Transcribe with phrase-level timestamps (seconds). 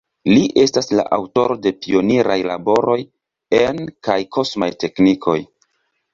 [0.27, 2.97] Li estas la aŭtoro de pioniraj laboroj
[3.61, 5.39] en kaj kosmaj teknikoj.